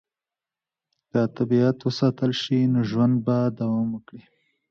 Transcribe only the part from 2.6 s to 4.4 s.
نو ژوند به دوام وکړي.